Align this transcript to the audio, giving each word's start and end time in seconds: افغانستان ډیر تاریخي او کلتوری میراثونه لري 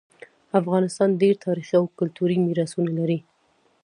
افغانستان 0.59 1.09
ډیر 1.21 1.35
تاریخي 1.45 1.75
او 1.79 1.85
کلتوری 1.99 2.37
میراثونه 2.45 2.91
لري 2.99 3.19